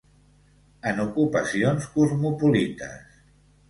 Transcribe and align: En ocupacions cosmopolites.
En 0.93 1.03
ocupacions 1.05 1.89
cosmopolites. 2.01 3.19